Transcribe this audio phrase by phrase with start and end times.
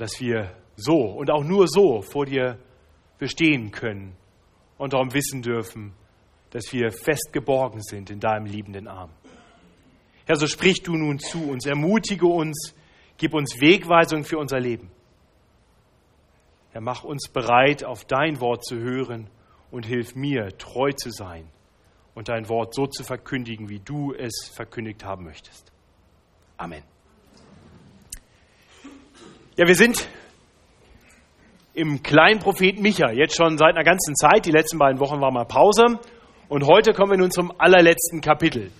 [0.00, 2.58] dass wir so und auch nur so vor dir
[3.18, 4.16] bestehen können
[4.78, 5.92] und darum wissen dürfen,
[6.50, 9.10] dass wir fest geborgen sind in deinem liebenden Arm.
[10.24, 12.74] Herr, so sprich du nun zu uns, ermutige uns,
[13.18, 14.90] gib uns Wegweisung für unser Leben.
[16.72, 19.28] Herr, mach uns bereit, auf dein Wort zu hören
[19.70, 21.46] und hilf mir, treu zu sein
[22.14, 25.70] und dein Wort so zu verkündigen, wie du es verkündigt haben möchtest.
[26.56, 26.84] Amen.
[29.60, 30.08] Ja, wir sind
[31.74, 34.46] im kleinen Propheten Micha, jetzt schon seit einer ganzen Zeit.
[34.46, 35.98] Die letzten beiden Wochen war mal Pause.
[36.48, 38.72] Und heute kommen wir nun zum allerletzten Kapitel.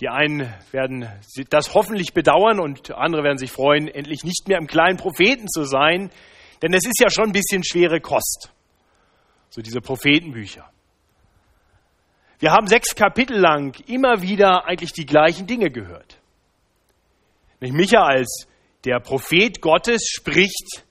[0.00, 1.08] Die einen werden
[1.50, 5.62] das hoffentlich bedauern und andere werden sich freuen, endlich nicht mehr im kleinen Propheten zu
[5.62, 6.10] sein,
[6.60, 8.50] denn es ist ja schon ein bisschen schwere Kost.
[9.48, 10.68] So diese Prophetenbücher.
[12.40, 16.18] Wir haben sechs Kapitel lang immer wieder eigentlich die gleichen Dinge gehört.
[17.60, 18.48] Nicht Micha als
[18.84, 20.84] der Prophet Gottes spricht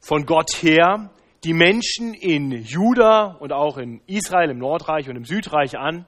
[0.00, 1.10] von Gott her
[1.44, 6.06] die Menschen in Juda und auch in Israel, im Nordreich und im Südreich an,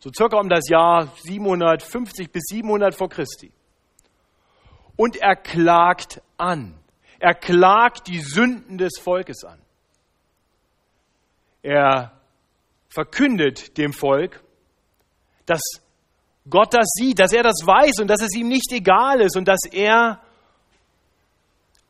[0.00, 3.52] so circa um das Jahr 750 bis 700 vor Christi.
[4.96, 6.78] Und er klagt an.
[7.18, 9.60] Er klagt die Sünden des Volkes an.
[11.62, 12.12] Er
[12.88, 14.42] verkündet dem Volk,
[15.46, 15.60] dass
[16.48, 19.48] Gott das sieht, dass er das weiß und dass es ihm nicht egal ist und
[19.48, 20.20] dass er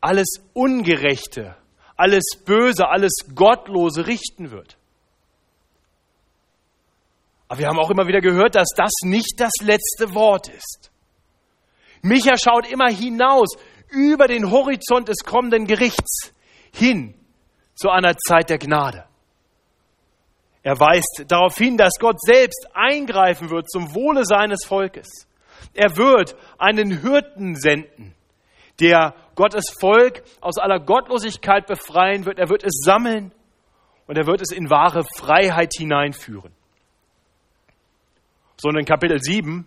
[0.01, 1.57] alles Ungerechte
[1.97, 4.77] alles Böse, alles Gottlose richten wird.
[7.49, 10.91] Aber wir haben auch immer wieder gehört, dass das nicht das letzte Wort ist.
[12.03, 13.49] Micha schaut immer hinaus
[13.89, 16.33] über den Horizont des kommenden Gerichts
[16.73, 17.15] hin
[17.75, 19.05] zu einer Zeit der Gnade.
[20.67, 25.29] Er weist darauf hin, dass Gott selbst eingreifen wird zum Wohle seines Volkes.
[25.75, 28.17] Er wird einen Hirten senden,
[28.81, 32.41] der Gottes Volk aus aller Gottlosigkeit befreien wird.
[32.41, 33.31] Er wird es sammeln
[34.09, 36.53] und er wird es in wahre Freiheit hineinführen.
[38.57, 39.67] So in Kapitel 7,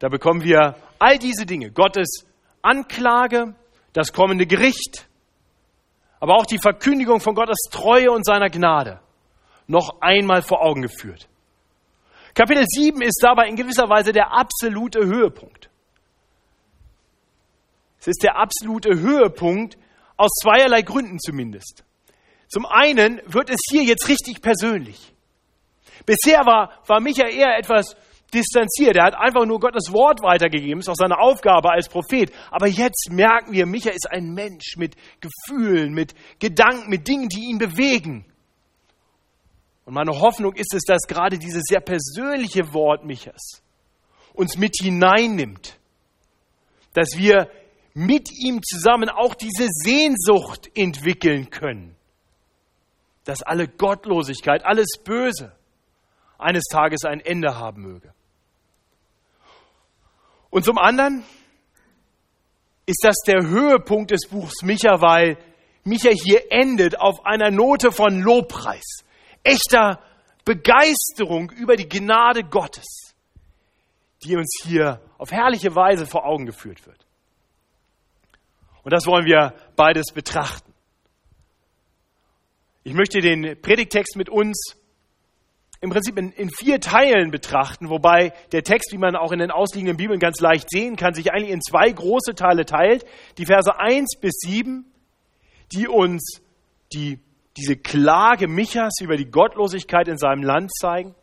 [0.00, 1.70] da bekommen wir all diese Dinge.
[1.70, 2.26] Gottes
[2.60, 3.54] Anklage,
[3.94, 5.08] das kommende Gericht,
[6.20, 9.00] aber auch die Verkündigung von Gottes Treue und seiner Gnade
[9.72, 11.28] noch einmal vor Augen geführt.
[12.34, 15.68] Kapitel 7 ist dabei in gewisser Weise der absolute Höhepunkt.
[17.98, 19.76] Es ist der absolute Höhepunkt
[20.16, 21.84] aus zweierlei Gründen zumindest.
[22.48, 25.14] Zum einen wird es hier jetzt richtig persönlich.
[26.04, 27.96] Bisher war, war Micha eher etwas
[28.34, 28.96] distanziert.
[28.96, 30.78] Er hat einfach nur Gottes Wort weitergegeben.
[30.78, 32.32] Das ist auch seine Aufgabe als Prophet.
[32.50, 37.50] Aber jetzt merken wir, Micha ist ein Mensch mit Gefühlen, mit Gedanken, mit Dingen, die
[37.50, 38.31] ihn bewegen.
[39.84, 43.62] Und meine Hoffnung ist es, dass gerade dieses sehr persönliche Wort Michas
[44.32, 45.78] uns mit hineinnimmt.
[46.94, 47.50] Dass wir
[47.94, 51.96] mit ihm zusammen auch diese Sehnsucht entwickeln können,
[53.24, 55.52] dass alle Gottlosigkeit, alles Böse
[56.38, 58.12] eines Tages ein Ende haben möge.
[60.50, 61.24] Und zum anderen
[62.86, 65.38] ist das der Höhepunkt des Buchs Micha, weil
[65.84, 69.04] Micha hier endet auf einer Note von Lobpreis,
[69.42, 70.00] echter
[70.44, 73.14] Begeisterung über die Gnade Gottes,
[74.24, 77.06] die uns hier auf herrliche Weise vor Augen geführt wird.
[78.82, 80.72] Und das wollen wir beides betrachten.
[82.84, 84.76] Ich möchte den Predigtext mit uns
[85.80, 89.50] im Prinzip in, in, vier Teilen betrachten, wobei der Text, wie man auch in den
[89.50, 93.04] ausliegenden Bibeln ganz leicht sehen kann, sich eigentlich in zwei große Teile teilt.
[93.38, 94.84] Die Verse 1 bis 7,
[95.72, 96.40] die uns
[96.92, 97.18] die,
[97.56, 101.14] diese Klage Michas über die Gottlosigkeit in seinem Land zeigen.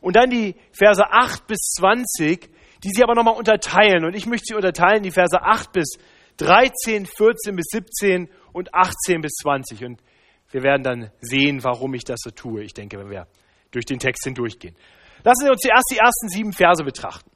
[0.00, 2.50] Und dann die Verse 8 bis 20,
[2.82, 4.04] die sie aber nochmal unterteilen.
[4.04, 5.98] Und ich möchte sie unterteilen, die Verse 8 bis
[6.38, 9.84] 13, 14 bis 17 und 18 bis 20.
[9.84, 10.02] Und
[10.50, 12.62] wir werden dann sehen, warum ich das so tue.
[12.62, 13.26] Ich denke, wenn wir
[13.70, 14.74] durch den Text hindurchgehen.
[15.22, 17.30] Lassen Sie uns zuerst die ersten sieben Verse betrachten.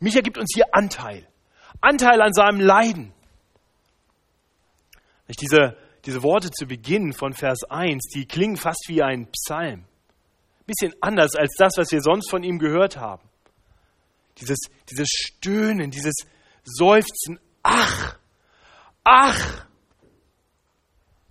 [0.00, 1.26] Micha gibt uns hier Anteil.
[1.80, 3.12] Anteil an seinem Leiden.
[5.40, 5.76] Diese,
[6.06, 9.84] diese Worte zu Beginn von Vers 1, die klingen fast wie ein Psalm.
[10.60, 13.28] Ein bisschen anders als das, was wir sonst von ihm gehört haben.
[14.38, 14.58] Dieses,
[14.90, 16.14] dieses Stöhnen, dieses
[16.64, 17.38] Seufzen.
[17.62, 18.16] Ach,
[19.04, 19.66] ach,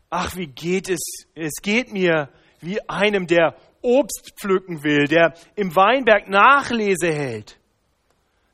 [0.10, 1.00] ach, wie geht es?
[1.34, 2.30] Es geht mir
[2.60, 7.60] wie einem, der Obst pflücken will, der im Weinberg Nachlese hält,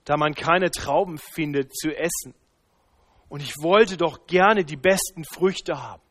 [0.03, 2.35] da man keine Trauben findet zu essen.
[3.27, 6.04] Und ich wollte doch gerne die besten Früchte haben.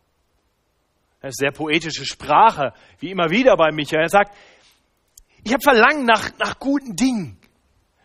[1.25, 4.03] Das ist sehr poetische Sprache, wie immer wieder bei Michael.
[4.03, 4.37] Er sagt,
[5.43, 7.41] ich habe Verlangen nach, nach guten Dingen,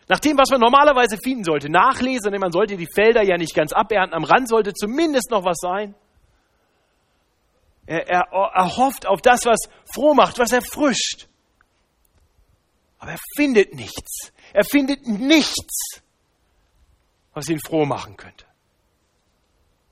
[0.08, 1.68] Nach dem, was man normalerweise finden sollte.
[1.68, 4.14] Nachlesen, denn man sollte die Felder ja nicht ganz abernten.
[4.14, 5.94] Am Rand sollte zumindest noch was sein.
[7.84, 11.28] Er, er, er hofft auf das, was froh macht, was erfrischt.
[13.00, 14.32] Aber er findet nichts.
[14.54, 16.00] Er findet nichts,
[17.34, 18.46] was ihn froh machen könnte.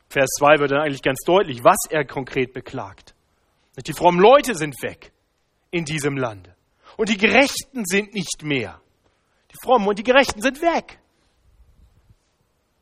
[0.08, 3.14] Vers 2 wird dann eigentlich ganz deutlich, was er konkret beklagt.
[3.86, 5.12] Die frommen Leute sind weg
[5.70, 6.54] in diesem Lande.
[6.96, 8.80] Und die Gerechten sind nicht mehr.
[9.50, 10.98] Die Frommen und die Gerechten sind weg.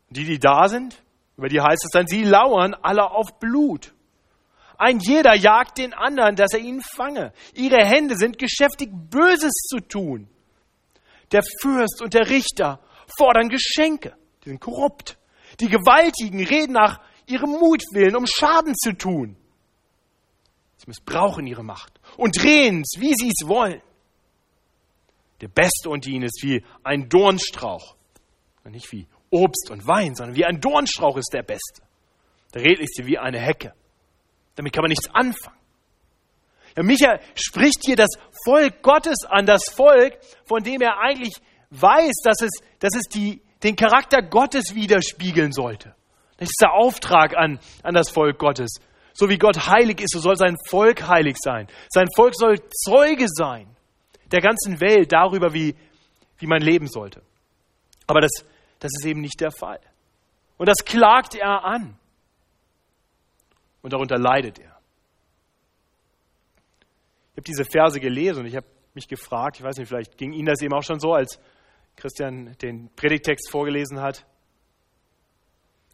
[0.08, 1.02] Die, die da sind,
[1.36, 3.92] über die heißt es dann, sie lauern alle auf Blut.
[4.78, 7.32] Ein jeder jagt den anderen, dass er ihn fange.
[7.54, 10.28] Ihre Hände sind geschäftig, Böses zu tun.
[11.32, 12.80] Der Fürst und der Richter
[13.18, 14.16] fordern Geschenke.
[14.44, 15.18] Die sind korrupt.
[15.60, 19.36] Die Gewaltigen reden nach ihrem Mutwillen, um Schaden zu tun.
[20.86, 23.82] Missbrauchen ihre Macht und drehen es, wie sie es wollen.
[25.40, 27.96] Der Beste unter ihnen ist wie ein Dornstrauch.
[28.64, 31.82] Nicht wie Obst und Wein, sondern wie ein Dornstrauch ist der Beste.
[32.54, 33.74] Der redlichste wie eine Hecke.
[34.56, 35.56] Damit kann man nichts anfangen.
[36.76, 38.10] Ja, Micha spricht hier das
[38.44, 41.34] Volk Gottes an, das Volk, von dem er eigentlich
[41.70, 45.94] weiß, dass es, dass es die, den Charakter Gottes widerspiegeln sollte.
[46.38, 48.78] Das ist der Auftrag an, an das Volk Gottes.
[49.16, 51.68] So wie Gott heilig ist, so soll sein Volk heilig sein.
[51.88, 53.66] Sein Volk soll Zeuge sein
[54.30, 55.74] der ganzen Welt darüber, wie,
[56.36, 57.22] wie man leben sollte.
[58.06, 58.30] Aber das,
[58.78, 59.80] das ist eben nicht der Fall.
[60.58, 61.96] Und das klagt er an.
[63.80, 64.76] Und darunter leidet er.
[67.32, 70.34] Ich habe diese Verse gelesen und ich habe mich gefragt, ich weiß nicht, vielleicht ging
[70.34, 71.38] Ihnen das eben auch schon so, als
[71.96, 74.26] Christian den Predigtext vorgelesen hat.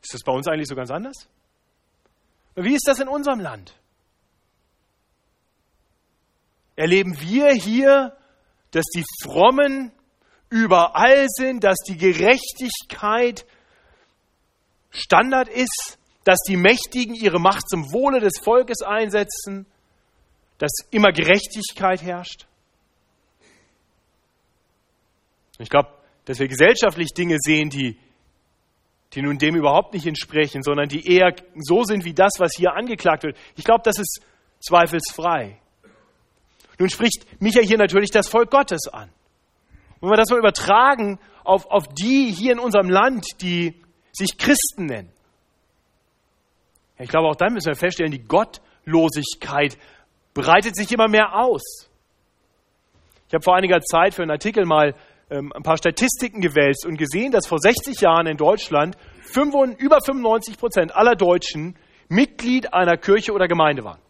[0.03, 1.29] Ist das bei uns eigentlich so ganz anders?
[2.55, 3.75] Wie ist das in unserem Land?
[6.77, 8.17] Erleben wir hier
[8.73, 9.93] dass die Frommen
[10.51, 13.47] überall sind, dass die Gerechtigkeit
[14.91, 19.67] Standard ist, dass die Mächtigen ihre Macht zum Wohle des Volkes einsetzen,
[20.59, 22.47] dass immer Gerechtigkeit herrscht.
[25.59, 25.91] Ich glaube,
[26.25, 27.99] dass wir gesellschaftlich Dinge sehen, die,
[29.15, 32.75] die nun dem überhaupt nicht entsprechen, sondern die eher so sind wie das, was hier
[32.75, 33.37] angeklagt wird.
[33.57, 34.21] Ich glaube, das ist
[34.61, 35.59] zweifelsfrei.
[36.79, 39.11] Nun spricht Micha hier natürlich das Volk Gottes an.
[40.01, 43.81] Wenn wir das mal übertragen auf, auf die hier in unserem Land, die
[44.13, 45.13] sich Christen nennen,
[46.99, 49.77] ich glaube, auch dann müssen wir feststellen, die Gottlosigkeit
[50.35, 51.89] breitet sich immer mehr aus.
[53.29, 54.95] Ich habe vor einiger Zeit für einen Artikel mal
[55.31, 59.99] ähm, ein paar Statistiken gewälzt und gesehen, dass vor 60 Jahren in Deutschland 5, über
[60.05, 61.77] 95 Prozent aller Deutschen
[62.09, 64.01] Mitglied einer Kirche oder Gemeinde waren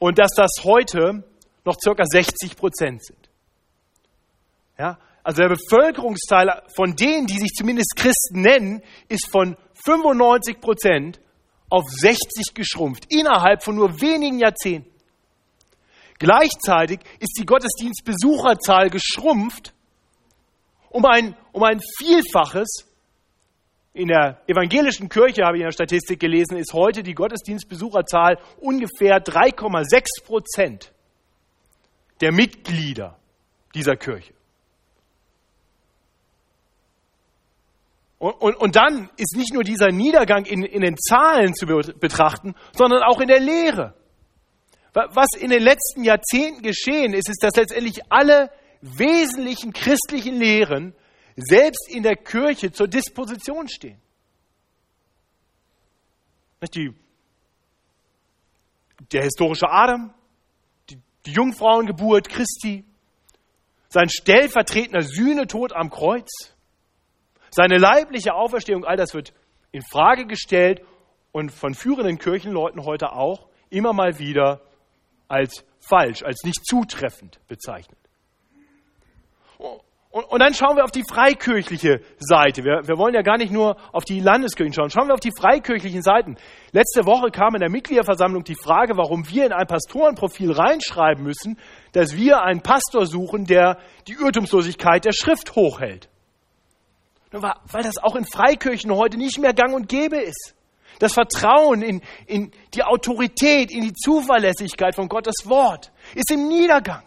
[0.00, 1.22] und dass das heute
[1.64, 3.30] noch circa 60 Prozent sind.
[4.76, 11.20] Ja, also der Bevölkerungsteil von denen, die sich zumindest Christen nennen, ist von 95 Prozent
[11.68, 14.89] auf 60 geschrumpft, innerhalb von nur wenigen Jahrzehnten.
[16.20, 19.72] Gleichzeitig ist die Gottesdienstbesucherzahl geschrumpft
[20.90, 22.86] um ein, um ein Vielfaches
[23.94, 29.24] in der evangelischen Kirche, habe ich in der Statistik gelesen, ist heute die Gottesdienstbesucherzahl ungefähr
[29.24, 30.92] 3,6 Prozent
[32.20, 33.18] der Mitglieder
[33.74, 34.34] dieser Kirche.
[38.18, 42.54] Und, und, und, dann ist nicht nur dieser Niedergang in, in den Zahlen zu betrachten,
[42.72, 43.94] sondern auch in der Lehre.
[44.92, 50.94] Was in den letzten Jahrzehnten geschehen ist, ist, dass letztendlich alle wesentlichen christlichen Lehren
[51.36, 54.00] selbst in der Kirche zur Disposition stehen.
[56.74, 56.92] Die,
[59.12, 60.12] der historische Adam,
[60.90, 62.84] die, die Jungfrauengeburt Christi,
[63.88, 66.28] sein stellvertretender Sühnetod am Kreuz,
[67.50, 69.32] seine leibliche Auferstehung, all das wird
[69.72, 70.82] in Frage gestellt
[71.32, 74.60] und von führenden Kirchenleuten heute auch immer mal wieder
[75.30, 77.98] als falsch, als nicht zutreffend bezeichnet.
[80.12, 82.64] Und, dann schauen wir auf die freikirchliche Seite.
[82.64, 84.90] Wir, wir, wollen ja gar nicht nur auf die Landeskirchen schauen.
[84.90, 86.36] Schauen wir auf die freikirchlichen Seiten.
[86.72, 91.58] Letzte Woche kam in der Mitgliederversammlung die Frage, warum wir in ein Pastorenprofil reinschreiben müssen,
[91.92, 96.08] dass wir einen Pastor suchen, der die Irrtumslosigkeit der Schrift hochhält.
[97.30, 100.56] Weil das auch in Freikirchen heute nicht mehr gang und gäbe ist.
[101.00, 107.04] Das Vertrauen in, in die Autorität, in die Zuverlässigkeit von Gottes Wort ist im Niedergang.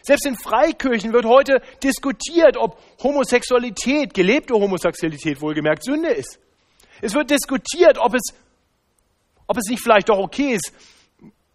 [0.00, 6.40] Selbst in Freikirchen wird heute diskutiert, ob Homosexualität, gelebte Homosexualität wohlgemerkt, Sünde ist.
[7.02, 8.22] Es wird diskutiert, ob es,
[9.46, 10.72] ob es nicht vielleicht doch okay ist,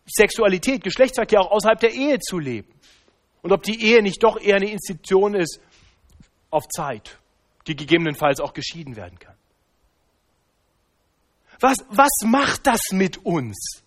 [0.06, 2.72] Sexualität, Geschlechtsverkehr auch außerhalb der Ehe zu leben.
[3.42, 5.60] und ob die Ehe nicht doch eher eine Institution ist
[6.50, 7.20] auf Zeit,
[7.68, 9.35] die gegebenenfalls auch geschieden werden kann.
[11.66, 13.82] Was, was macht das mit uns?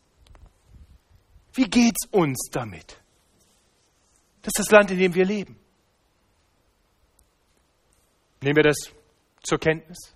[1.53, 3.01] Wie geht's uns damit?
[4.43, 5.57] Das ist das Land, in dem wir leben.
[8.41, 8.79] Nehmen wir das
[9.45, 10.13] zur Kenntnis?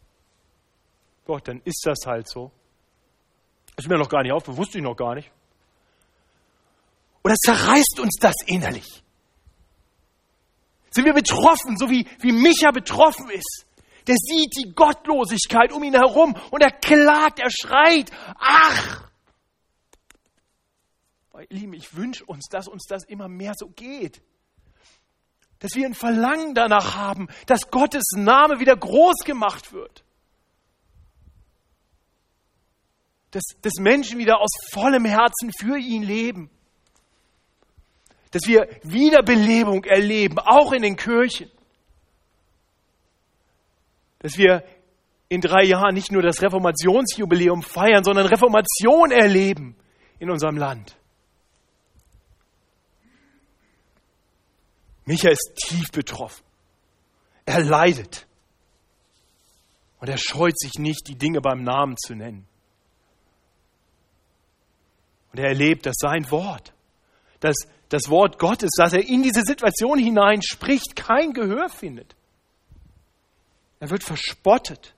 [1.25, 2.50] Gott, dann ist das halt so.
[3.76, 5.31] Das ist mir noch gar nicht auf, wusste ich noch gar nicht.
[7.23, 9.04] Oder zerreißt uns das innerlich?
[10.90, 13.66] Sind wir betroffen, so wie, wie Micha betroffen ist?
[14.06, 19.09] Der sieht die Gottlosigkeit um ihn herum und er klagt, er schreit, ach!
[21.49, 24.23] Lieben, ich wünsche uns, dass uns das immer mehr so geht.
[25.59, 30.04] Dass wir ein Verlangen danach haben, dass Gottes Name wieder groß gemacht wird.
[33.32, 36.50] Dass, dass Menschen wieder aus vollem Herzen für ihn leben
[38.32, 41.50] dass wir Wiederbelebung erleben, auch in den Kirchen.
[44.23, 44.64] Dass wir
[45.29, 49.76] in drei Jahren nicht nur das Reformationsjubiläum feiern, sondern Reformation erleben
[50.19, 50.97] in unserem Land.
[55.05, 56.45] Micha ist tief betroffen.
[57.45, 58.26] Er leidet.
[59.99, 62.47] Und er scheut sich nicht, die Dinge beim Namen zu nennen.
[65.33, 66.75] Und er erlebt, dass sein Wort,
[67.41, 67.57] dass
[67.88, 72.14] das Wort Gottes, dass er in diese Situation hinein spricht, kein Gehör findet.
[73.83, 74.95] Er wird verspottet.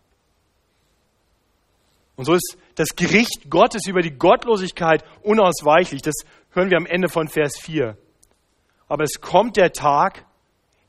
[2.17, 6.03] Und so ist das Gericht Gottes über die Gottlosigkeit unausweichlich.
[6.03, 6.13] Das
[6.51, 7.97] hören wir am Ende von Vers 4.
[8.87, 10.27] Aber es kommt der Tag,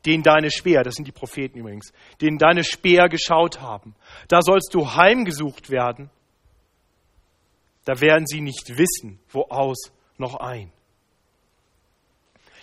[0.06, 3.96] den deine Speer, das sind die Propheten übrigens, den deine Speer geschaut haben.
[4.28, 6.10] Da sollst du heimgesucht werden.
[7.86, 10.70] Da werden sie nicht wissen, wo aus noch ein.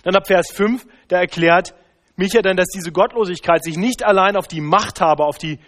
[0.03, 1.75] Dann ab Vers 5, da erklärt
[2.17, 5.59] Micha dann, dass diese Gottlosigkeit sich nicht allein auf die Machthaber, auf die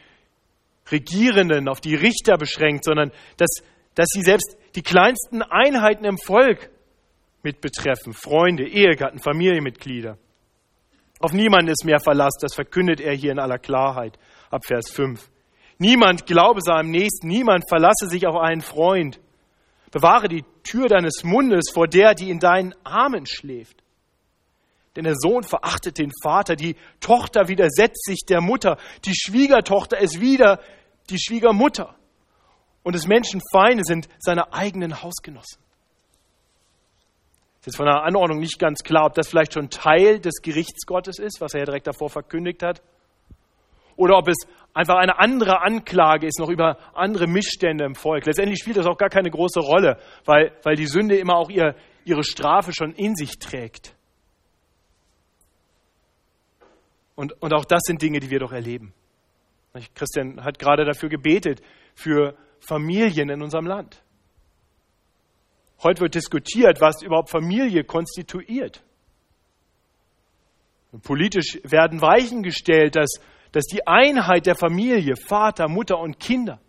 [0.91, 3.51] Regierenden, auf die Richter beschränkt, sondern dass,
[3.95, 6.71] dass sie selbst die kleinsten Einheiten im Volk
[7.43, 8.13] mit betreffen.
[8.13, 10.19] Freunde, Ehegatten, Familienmitglieder.
[11.21, 14.19] Auf niemanden ist mehr Verlass, das verkündet er hier in aller Klarheit
[14.51, 15.31] ab Vers 5.
[15.79, 19.21] Niemand glaube seinem Nächsten, niemand verlasse sich auf einen Freund.
[19.91, 23.84] Bewahre die Tür deines Mundes vor der, die in deinen Armen schläft.
[24.97, 30.21] Denn der Sohn verachtet den Vater, die Tochter widersetzt sich der Mutter, die Schwiegertochter ist
[30.21, 30.61] wieder
[31.11, 31.97] die Schwiegermutter.
[32.83, 35.65] Und des Menschen Feinde sind seine eigenen Hausgenossen.
[37.61, 40.85] Es ist von der Anordnung nicht ganz klar, ob das vielleicht schon Teil des Gerichts
[40.85, 42.83] Gottes ist, was er ja direkt davor verkündigt hat,
[43.97, 44.37] oder ob es
[44.75, 48.27] einfach eine andere Anklage ist, noch über andere Missstände im Volk.
[48.27, 51.75] Letztendlich spielt das auch gar keine große Rolle, weil, weil die Sünde immer auch ihr,
[52.05, 53.94] ihre Strafe schon in sich trägt.
[57.15, 58.93] Und, und auch das sind Dinge, die wir doch erleben.
[59.95, 61.61] Christian hat gerade dafür gebetet,
[61.95, 64.03] für Familien in unserem Land.
[65.83, 68.83] Heute wird diskutiert, was überhaupt Familie konstituiert.
[70.93, 73.11] Und politisch werden Weichen gestellt, dass,
[73.53, 76.61] dass die Einheit der Familie, Vater, Mutter und Kinder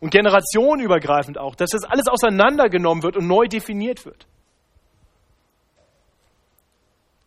[0.00, 4.26] und generationenübergreifend auch, dass das alles auseinandergenommen wird und neu definiert wird.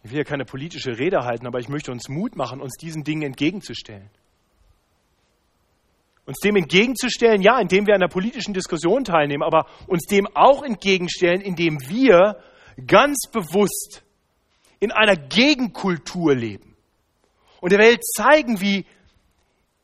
[0.09, 3.03] Ich will ja keine politische Rede halten, aber ich möchte uns Mut machen, uns diesen
[3.03, 4.09] Dingen entgegenzustellen.
[6.25, 10.63] Uns dem entgegenzustellen, ja, indem wir an der politischen Diskussion teilnehmen, aber uns dem auch
[10.63, 12.41] entgegenstellen, indem wir
[12.87, 14.01] ganz bewusst
[14.79, 16.75] in einer Gegenkultur leben
[17.61, 18.87] und der Welt zeigen, wie,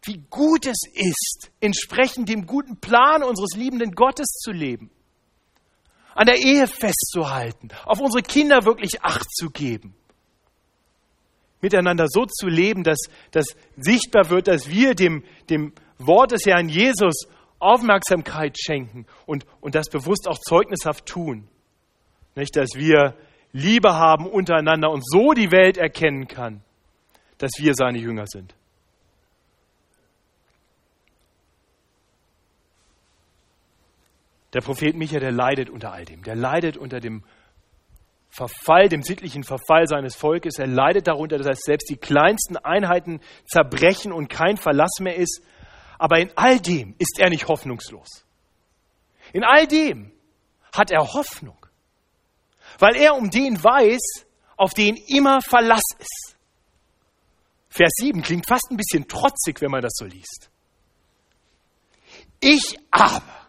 [0.06, 4.90] wie gut es ist, entsprechend dem guten Plan unseres liebenden Gottes zu leben,
[6.16, 9.94] an der Ehe festzuhalten, auf unsere Kinder wirklich Acht zu geben
[11.66, 13.00] miteinander so zu leben, dass,
[13.32, 19.74] dass sichtbar wird, dass wir dem, dem Wort des Herrn Jesus Aufmerksamkeit schenken und, und
[19.74, 21.48] das bewusst auch zeugnishaft tun.
[22.36, 23.16] Nicht, dass wir
[23.52, 26.62] Liebe haben untereinander und so die Welt erkennen kann,
[27.40, 28.54] dass wir seine Jünger sind.
[34.54, 36.24] Der Prophet Micha, der leidet unter all dem.
[36.24, 37.24] Der leidet unter dem
[38.36, 40.60] Verfall, dem sittlichen Verfall seines Volkes.
[40.60, 45.42] Er leidet darunter, dass selbst die kleinsten Einheiten zerbrechen und kein Verlass mehr ist.
[45.98, 48.26] Aber in all dem ist er nicht hoffnungslos.
[49.32, 50.12] In all dem
[50.74, 51.66] hat er Hoffnung,
[52.78, 54.26] weil er um den weiß,
[54.58, 56.36] auf den immer Verlass ist.
[57.70, 60.50] Vers 7 klingt fast ein bisschen trotzig, wenn man das so liest.
[62.42, 63.48] Ich aber,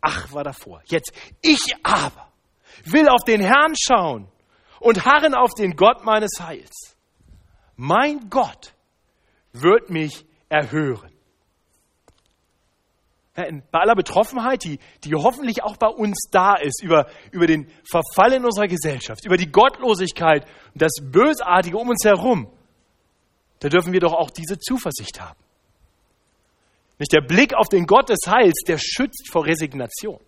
[0.00, 2.31] ach war davor, jetzt, ich aber
[2.84, 4.28] will auf den Herrn schauen
[4.80, 6.96] und harren auf den Gott meines Heils.
[7.76, 8.74] Mein Gott
[9.52, 11.10] wird mich erhören.
[13.34, 18.34] bei aller Betroffenheit, die, die hoffentlich auch bei uns da ist, über, über den Verfall
[18.34, 22.52] in unserer Gesellschaft, über die Gottlosigkeit und das Bösartige um uns herum,
[23.60, 25.38] da dürfen wir doch auch diese Zuversicht haben.
[26.98, 30.20] Nicht der Blick auf den Gott des Heils, der schützt vor Resignation.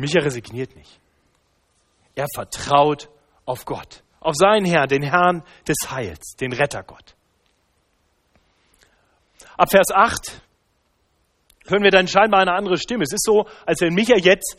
[0.00, 0.98] Micha resigniert nicht.
[2.14, 3.10] Er vertraut
[3.44, 7.14] auf Gott, auf seinen Herrn, den Herrn des Heils, den Rettergott.
[9.58, 10.40] Ab Vers 8
[11.66, 13.04] hören wir dann scheinbar eine andere Stimme.
[13.04, 14.56] Es ist so, als wenn Micha jetzt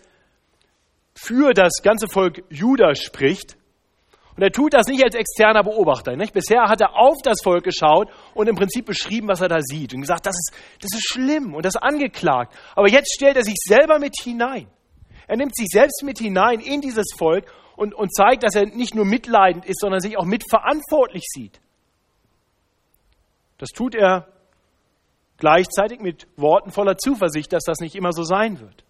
[1.15, 3.57] für das ganze Volk Juda spricht.
[4.35, 6.15] Und er tut das nicht als externer Beobachter.
[6.15, 6.33] Nicht?
[6.33, 9.93] Bisher hat er auf das Volk geschaut und im Prinzip beschrieben, was er da sieht.
[9.93, 12.55] Und gesagt, das ist, das ist schlimm und das ist angeklagt.
[12.75, 14.67] Aber jetzt stellt er sich selber mit hinein.
[15.31, 17.45] Er nimmt sich selbst mit hinein in dieses Volk
[17.77, 21.61] und, und zeigt, dass er nicht nur mitleidend ist, sondern sich auch mitverantwortlich sieht.
[23.57, 24.27] Das tut er
[25.37, 28.83] gleichzeitig mit Worten voller Zuversicht, dass das nicht immer so sein wird.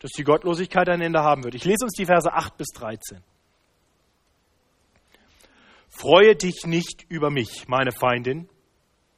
[0.00, 1.54] Dass die Gottlosigkeit ein Ende haben wird.
[1.54, 3.22] Ich lese uns die Verse 8 bis 13.
[5.90, 8.48] Freue dich nicht über mich, meine Feindin.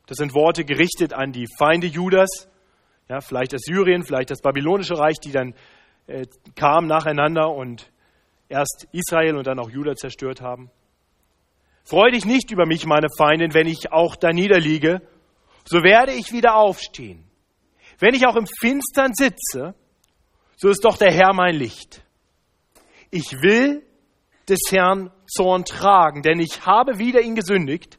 [0.04, 2.50] Das sind Worte gerichtet an die Feinde Judas,
[3.08, 5.54] ja, vielleicht das Syrien, vielleicht das babylonische Reich, die dann
[6.06, 7.90] äh, kamen nacheinander und
[8.48, 10.70] erst Israel und dann auch Juda zerstört haben.
[11.84, 15.02] Freu dich nicht über mich, meine Feindin, wenn ich auch da niederliege,
[15.64, 17.24] so werde ich wieder aufstehen.
[17.98, 19.74] Wenn ich auch im Finstern sitze,
[20.56, 22.02] so ist doch der Herr mein Licht.
[23.10, 23.86] Ich will
[24.48, 27.98] des Herrn Zorn tragen, denn ich habe wieder ihn gesündigt,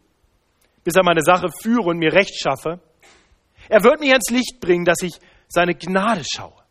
[0.83, 2.79] bis er meine Sache führe und mir Recht schaffe.
[3.69, 5.13] Er wird mich ans Licht bringen, dass ich
[5.47, 6.64] seine Gnade schaue.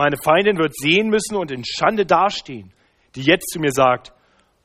[0.00, 2.72] Meine Feindin wird sehen müssen und in Schande dastehen,
[3.16, 4.14] die jetzt zu mir sagt,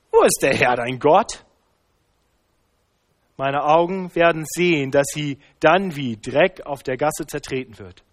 [0.09, 1.43] wo ist der Herr dein Gott?
[3.35, 8.05] Meine Augen werden sehen, dass sie dann wie Dreck auf der Gasse zertreten wird.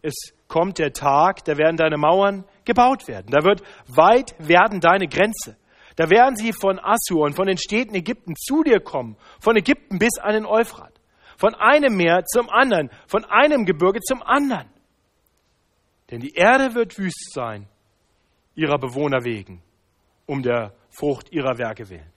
[0.00, 0.14] Es
[0.48, 3.26] kommt der Tag, da werden deine Mauern gebaut werden.
[3.28, 5.58] Da wird weit werden deine Grenze.
[5.96, 9.98] Da werden sie von Assur und von den Städten Ägypten zu dir kommen, von Ägypten
[9.98, 10.94] bis an den Euphrat,
[11.36, 14.70] von einem Meer zum anderen, von einem Gebirge zum anderen.
[16.10, 17.66] Denn die Erde wird wüst sein,
[18.54, 19.62] ihrer Bewohner wegen,
[20.26, 22.12] um der Frucht ihrer Werke willen.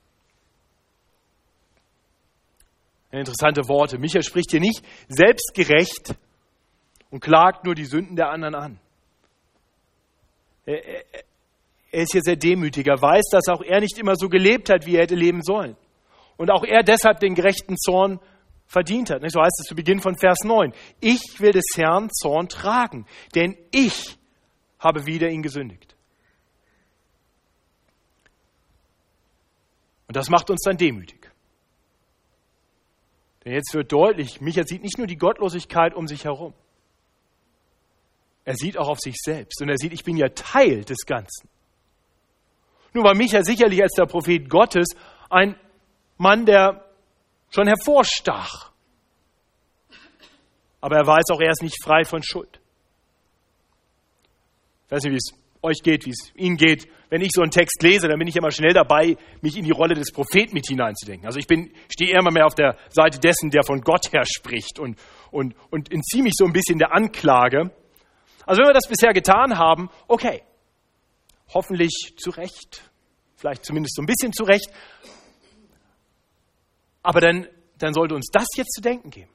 [3.12, 3.97] Interessante Worte.
[3.97, 6.15] Michael spricht hier nicht selbstgerecht
[7.10, 8.80] und klagt nur die Sünden der anderen an.
[10.65, 11.04] Er,
[11.91, 12.86] ist hier sehr demütig.
[12.86, 15.75] Er weiß, dass auch er nicht immer so gelebt hat, wie er hätte leben sollen.
[16.38, 18.19] Und auch er deshalb den gerechten Zorn
[18.69, 19.21] verdient hat.
[19.29, 20.73] So heißt es zu Beginn von Vers 9.
[21.01, 23.05] Ich will des Herrn Zorn tragen,
[23.36, 24.17] denn ich
[24.77, 25.95] habe wieder ihn gesündigt.
[30.08, 31.29] Und das macht uns dann demütig.
[33.43, 36.53] Denn jetzt wird deutlich, Micha sieht nicht nur die Gottlosigkeit um sich herum.
[38.45, 41.49] Er sieht auch auf sich selbst und er sieht, ich bin ja Teil des Ganzen.
[42.93, 44.88] Nun war Micha sicherlich als der Prophet Gottes
[45.29, 45.55] ein
[46.17, 46.88] Mann, der
[47.49, 48.71] schon hervorstach.
[50.81, 52.59] Aber er weiß auch, er ist nicht frei von Schuld.
[54.85, 56.88] Ich weiß nicht, wie es euch geht, wie es Ihnen geht.
[57.09, 59.71] Wenn ich so einen Text lese, dann bin ich immer schnell dabei, mich in die
[59.71, 61.25] Rolle des Propheten mit hineinzudenken.
[61.25, 64.79] Also ich bin, stehe immer mehr auf der Seite dessen, der von Gott her spricht
[64.79, 64.97] und,
[65.31, 67.71] und, und entziehe mich so ein bisschen der Anklage.
[68.45, 70.43] Also wenn wir das bisher getan haben, okay,
[71.53, 72.83] hoffentlich zu Recht,
[73.35, 74.69] vielleicht zumindest so ein bisschen zu Recht,
[77.01, 79.31] aber dann, dann sollte uns das jetzt zu denken geben.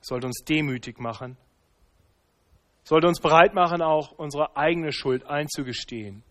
[0.00, 1.36] Sollte uns demütig machen.
[2.84, 6.22] Sollte uns bereit machen, auch unsere eigene Schuld einzugestehen.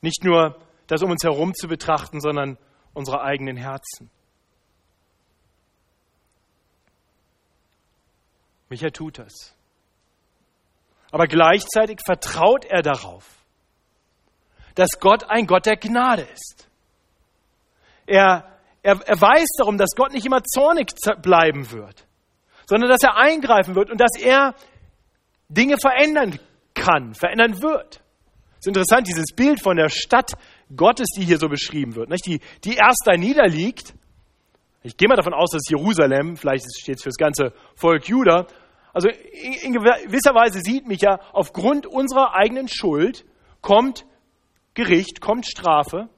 [0.00, 2.58] Nicht nur das um uns herum zu betrachten, sondern
[2.92, 4.10] unsere eigenen Herzen.
[8.68, 9.54] Micha tut das.
[11.10, 13.26] Aber gleichzeitig vertraut er darauf,
[14.74, 16.68] dass Gott ein Gott der Gnade ist.
[18.06, 18.44] Er,
[18.82, 20.92] er, er weiß darum, dass Gott nicht immer zornig
[21.22, 22.06] bleiben wird,
[22.66, 24.54] sondern dass er eingreifen wird und dass er
[25.48, 26.38] Dinge verändern
[26.74, 28.00] kann, verändern wird.
[28.58, 30.32] Es ist interessant, dieses Bild von der Stadt
[30.74, 32.26] Gottes, die hier so beschrieben wird, nicht?
[32.26, 33.94] Die, die erst da niederliegt.
[34.82, 38.46] Ich gehe mal davon aus, dass Jerusalem, vielleicht steht es für das ganze Volk Juda,
[38.92, 43.26] also in, in gewisser Weise sieht mich ja, aufgrund unserer eigenen Schuld
[43.60, 44.06] kommt
[44.72, 46.08] Gericht, kommt Strafe.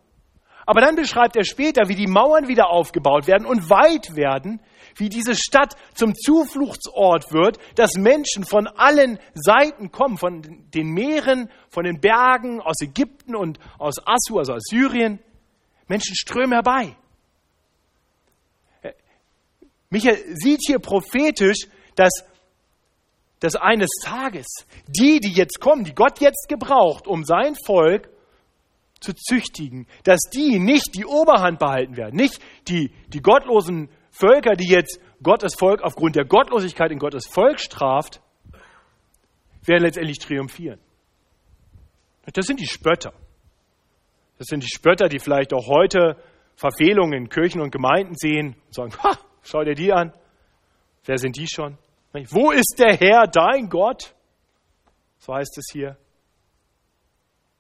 [0.69, 4.61] Aber dann beschreibt er später, wie die Mauern wieder aufgebaut werden und weit werden,
[4.97, 10.43] wie diese Stadt zum Zufluchtsort wird, dass Menschen von allen Seiten kommen, von
[10.75, 15.21] den Meeren, von den Bergen, aus Ägypten und aus Assur, also aus Syrien.
[15.87, 16.95] Menschen strömen herbei.
[19.89, 22.13] Michael sieht hier prophetisch, dass,
[23.41, 24.45] dass eines Tages
[24.87, 28.11] die, die jetzt kommen, die Gott jetzt gebraucht, um sein Volk
[29.01, 34.69] zu züchtigen, dass die nicht die Oberhand behalten werden, nicht die, die gottlosen Völker, die
[34.69, 38.21] jetzt Gottes Volk aufgrund der Gottlosigkeit in Gottes Volk straft,
[39.65, 40.81] werden letztendlich triumphieren.
[42.33, 43.13] Das sind die Spötter.
[44.39, 46.17] Das sind die Spötter, die vielleicht auch heute
[46.57, 50.13] Verfehlungen in Kirchen und Gemeinden sehen und sagen, ha, schau dir die an.
[51.05, 51.79] Wer sind die schon?
[52.31, 54.15] Wo ist der Herr, dein Gott?
[55.19, 55.97] So heißt es hier.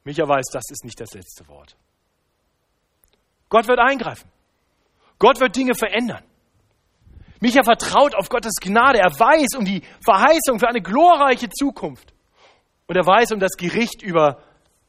[0.08, 1.76] Micha weiß, das ist nicht das letzte Wort.
[3.50, 4.30] Gott wird eingreifen.
[5.18, 6.24] Gott wird Dinge verändern.
[7.40, 9.00] Micha vertraut auf Gottes Gnade.
[9.00, 12.14] Er weiß um die Verheißung für eine glorreiche Zukunft.
[12.86, 14.42] Und er weiß um das Gericht über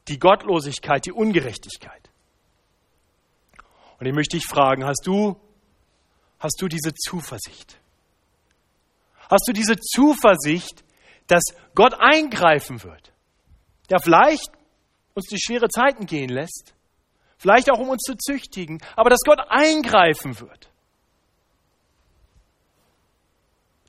[0.08, 2.08] die Gottlosigkeit, die Ungerechtigkeit.
[3.98, 5.38] Und ich möchte dich fragen, hast du,
[6.38, 7.78] hast du diese Zuversicht?
[9.28, 10.82] Hast du diese Zuversicht,
[11.26, 11.42] dass
[11.74, 13.12] Gott eingreifen wird?
[13.90, 14.50] Der vielleicht
[15.14, 16.74] uns die schwere Zeiten gehen lässt,
[17.38, 20.70] vielleicht auch um uns zu züchtigen, aber dass Gott eingreifen wird.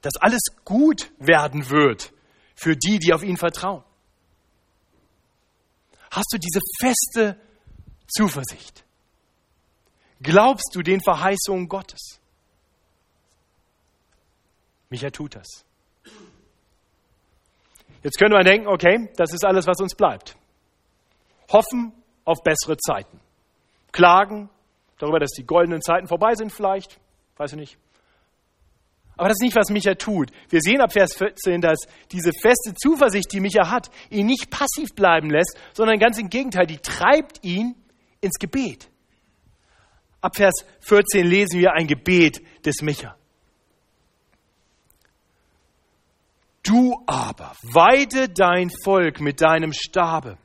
[0.01, 2.11] Dass alles gut werden wird
[2.55, 3.83] für die, die auf ihn vertrauen.
[6.11, 7.39] Hast du diese feste
[8.07, 8.83] Zuversicht?
[10.21, 12.19] Glaubst du den Verheißungen Gottes?
[14.89, 15.65] Micha tut das.
[18.03, 20.35] Jetzt können wir denken, okay, das ist alles, was uns bleibt
[21.51, 21.93] hoffen
[22.25, 23.19] auf bessere Zeiten.
[23.91, 24.49] Klagen
[24.97, 26.99] darüber, dass die goldenen Zeiten vorbei sind vielleicht,
[27.37, 27.77] weiß ich nicht.
[29.17, 30.31] Aber das ist nicht, was Micha tut.
[30.49, 31.79] Wir sehen ab Vers 14, dass
[32.11, 36.65] diese feste Zuversicht, die Micha hat, ihn nicht passiv bleiben lässt, sondern ganz im Gegenteil,
[36.65, 37.75] die treibt ihn
[38.21, 38.89] ins Gebet.
[40.21, 43.15] Ab Vers 14 lesen wir ein Gebet des Micha.
[46.63, 50.37] Du aber weide dein Volk mit deinem Stabe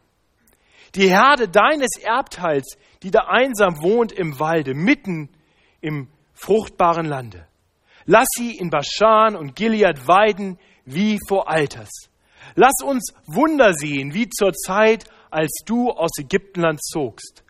[0.96, 5.28] die Herde deines Erbteils, die da einsam wohnt im Walde, mitten
[5.80, 7.46] im fruchtbaren Lande.
[8.06, 11.90] Lass sie in Baschan und Gilead weiden wie vor Alters.
[12.54, 17.44] Lass uns Wunder sehen, wie zur Zeit, als du aus Ägyptenland zogst.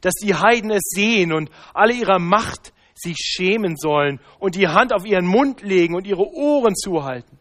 [0.00, 4.92] Dass die Heiden es sehen und alle ihrer Macht sich schämen sollen und die Hand
[4.92, 7.39] auf ihren Mund legen und ihre Ohren zuhalten.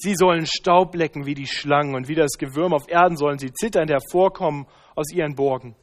[0.00, 3.52] Sie sollen Staub lecken wie die Schlangen und wie das Gewürm auf Erden sollen sie
[3.52, 5.74] zitternd hervorkommen aus ihren Burgen.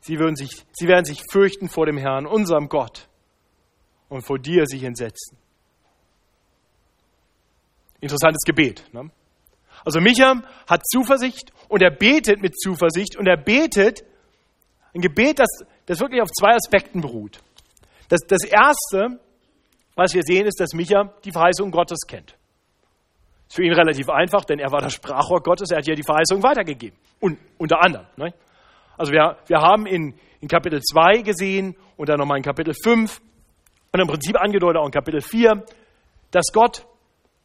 [0.00, 3.08] Sie, würden sich, sie werden sich fürchten vor dem Herrn, unserem Gott,
[4.08, 5.36] und vor dir sich entsetzen.
[8.00, 8.84] Interessantes Gebet.
[8.92, 9.10] Ne?
[9.84, 14.04] Also Micha hat Zuversicht und er betet mit Zuversicht und er betet
[14.94, 15.48] ein Gebet, das,
[15.86, 17.40] das wirklich auf zwei Aspekten beruht.
[18.08, 19.18] Das, das Erste,
[19.96, 22.36] was wir sehen, ist, dass Micha die Verheißung Gottes kennt.
[23.54, 26.42] Für ihn relativ einfach, denn er war das Sprachrohr Gottes, er hat ja die Verheißung
[26.42, 26.98] weitergegeben.
[27.20, 28.04] Und unter anderem.
[28.16, 28.34] Ne?
[28.98, 33.20] Also wir, wir haben in, in Kapitel 2 gesehen und dann nochmal in Kapitel 5
[33.92, 35.64] und im Prinzip angedeutet auch in Kapitel 4,
[36.32, 36.84] dass Gott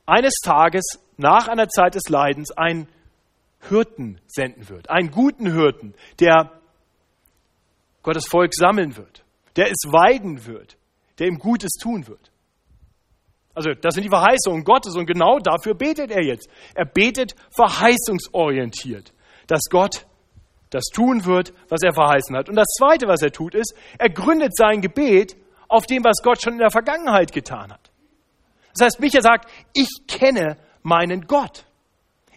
[0.08, 0.84] eines Tages
[1.17, 2.88] nach einer Zeit des Leidens einen
[3.67, 6.60] Hirten senden wird, einen guten Hirten, der
[8.02, 9.24] Gottes Volk sammeln wird,
[9.58, 10.76] der es weiden wird,
[11.19, 12.28] der ihm Gutes tun wird.
[13.53, 16.49] Also das sind die Verheißungen Gottes und genau dafür betet er jetzt.
[16.75, 19.13] Er betet verheißungsorientiert,
[19.47, 20.05] dass Gott
[20.69, 22.47] das tun wird, was er verheißen hat.
[22.47, 25.35] Und das Zweite, was er tut, ist, er gründet sein Gebet
[25.67, 27.91] auf dem, was Gott schon in der Vergangenheit getan hat.
[28.77, 31.65] Das heißt, Micha sagt, ich kenne meinen Gott.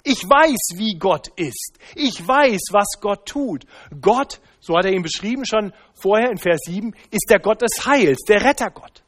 [0.05, 1.79] Ich weiß, wie Gott ist.
[1.94, 3.64] Ich weiß, was Gott tut.
[4.01, 7.87] Gott, so hat er ihn beschrieben schon vorher in Vers 7, ist der Gott des
[7.87, 9.02] Heils, der Rettergott.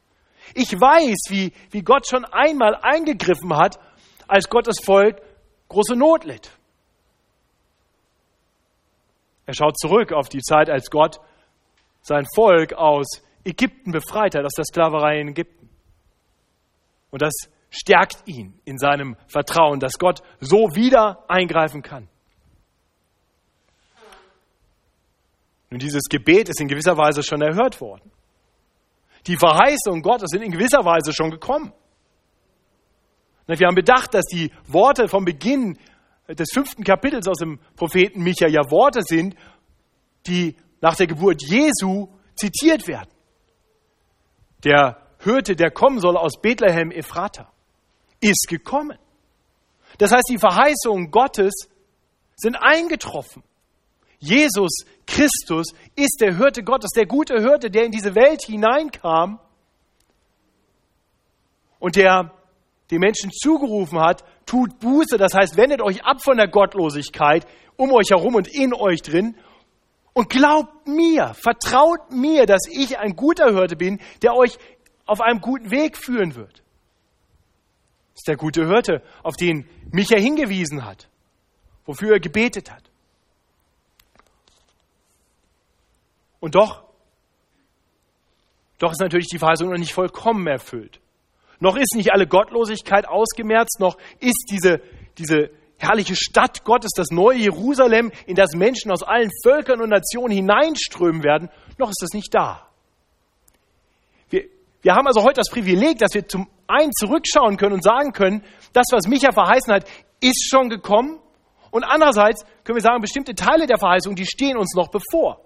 [0.57, 3.77] Ich weiß, wie, wie Gott schon einmal eingegriffen hat,
[4.25, 5.21] als Gottes Volk
[5.67, 6.49] große Not litt.
[9.45, 11.19] Er schaut zurück auf die Zeit, als Gott
[12.01, 15.69] sein Volk aus Ägypten befreit hat, aus der Sklaverei in Ägypten.
[17.11, 17.33] Und das
[17.69, 22.07] stärkt ihn in seinem Vertrauen, dass Gott so wieder eingreifen kann.
[25.69, 28.09] Nun, dieses Gebet ist in gewisser Weise schon erhört worden.
[29.27, 31.73] Die Verheißungen Gottes sind in gewisser Weise schon gekommen.
[33.47, 35.77] Wir haben bedacht, dass die Worte vom Beginn
[36.27, 39.35] des fünften Kapitels aus dem Propheten Micha ja Worte sind,
[40.25, 43.09] die nach der Geburt Jesu zitiert werden.
[44.63, 47.51] Der Hirte, der kommen soll aus Bethlehem Ephrata,
[48.19, 48.97] ist gekommen.
[49.97, 51.69] Das heißt, die Verheißungen Gottes
[52.35, 53.43] sind eingetroffen.
[54.25, 59.39] Jesus Christus ist der Hirte Gottes, der gute Hirte, der in diese Welt hineinkam
[61.79, 62.31] und der
[62.91, 67.91] den Menschen zugerufen hat, tut Buße, das heißt, wendet euch ab von der Gottlosigkeit um
[67.91, 69.35] euch herum und in euch drin
[70.13, 74.57] und glaubt mir, vertraut mir, dass ich ein guter Hirte bin, der euch
[75.05, 76.63] auf einem guten Weg führen wird.
[78.13, 81.09] Das ist der gute Hirte, auf den Micha hingewiesen hat,
[81.85, 82.89] wofür er gebetet hat.
[86.45, 86.83] Und doch,
[88.77, 91.01] doch ist natürlich die Verheißung noch nicht vollkommen erfüllt.
[91.59, 94.79] Noch ist nicht alle Gottlosigkeit ausgemerzt, noch ist diese,
[95.17, 100.35] diese herrliche Stadt Gottes, das neue Jerusalem, in das Menschen aus allen Völkern und Nationen
[100.35, 102.69] hineinströmen werden, noch ist das nicht da.
[104.29, 104.43] Wir,
[104.83, 108.43] wir haben also heute das Privileg, dass wir zum einen zurückschauen können und sagen können,
[108.71, 109.87] das, was Micha verheißen hat,
[110.21, 111.17] ist schon gekommen.
[111.71, 115.44] Und andererseits können wir sagen, bestimmte Teile der Verheißung, die stehen uns noch bevor.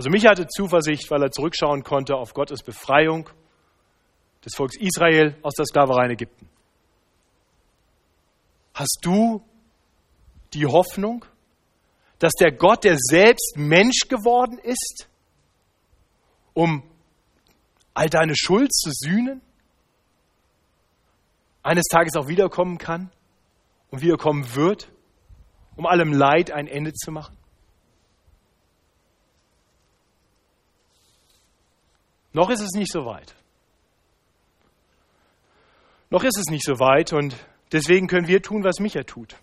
[0.00, 3.28] Also Micha hatte Zuversicht, weil er zurückschauen konnte auf Gottes Befreiung
[4.42, 6.48] des Volkes Israel aus der Sklaverei in Ägypten.
[8.72, 9.44] Hast du
[10.54, 11.26] die Hoffnung,
[12.18, 15.06] dass der Gott, der selbst Mensch geworden ist,
[16.54, 16.82] um
[17.92, 19.42] all deine Schuld zu sühnen,
[21.62, 23.12] eines Tages auch wiederkommen kann
[23.90, 24.90] und wiederkommen wird,
[25.76, 27.36] um allem Leid ein Ende zu machen?
[32.32, 33.34] Noch ist es nicht so weit.
[36.10, 37.36] Noch ist es nicht so weit und
[37.72, 39.36] deswegen können wir tun, was Micha tut.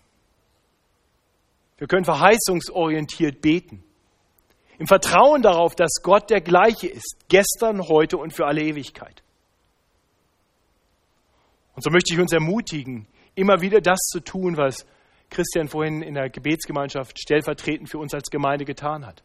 [1.78, 3.84] Wir können verheißungsorientiert beten.
[4.78, 9.22] Im Vertrauen darauf, dass Gott der gleiche ist, gestern, heute und für alle Ewigkeit.
[11.74, 14.86] Und so möchte ich uns ermutigen, immer wieder das zu tun, was
[15.30, 19.22] Christian vorhin in der Gebetsgemeinschaft stellvertretend für uns als Gemeinde getan hat.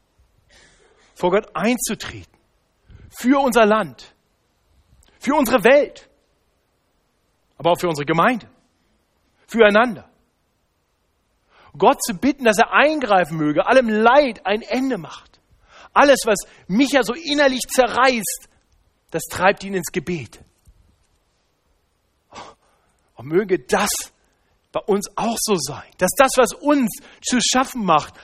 [1.16, 2.33] Vor Gott einzutreten
[3.18, 4.14] für unser Land,
[5.20, 6.10] für unsere Welt,
[7.58, 8.50] aber auch für unsere Gemeinde,
[9.48, 10.10] füreinander.
[11.78, 15.40] Gott zu bitten, dass er eingreifen möge, allem Leid ein Ende macht.
[15.94, 18.50] Alles, was mich ja so innerlich zerreißt,
[19.12, 20.42] das treibt ihn ins Gebet.
[23.16, 23.90] Und möge das
[24.72, 26.90] bei uns auch so sein, dass das, was uns
[27.22, 28.16] zu schaffen macht,